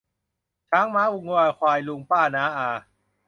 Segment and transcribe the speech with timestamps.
[0.69, 2.69] ช้างม้าวัวควาย ลุงป้าน้าอา